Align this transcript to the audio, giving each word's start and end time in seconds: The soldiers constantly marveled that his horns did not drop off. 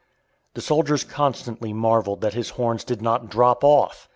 The 0.55 0.61
soldiers 0.61 1.03
constantly 1.03 1.73
marveled 1.73 2.21
that 2.21 2.33
his 2.33 2.49
horns 2.49 2.83
did 2.83 3.03
not 3.03 3.29
drop 3.29 3.63
off. 3.63 4.09